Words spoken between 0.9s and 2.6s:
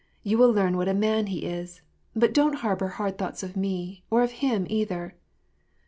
man he is! But don't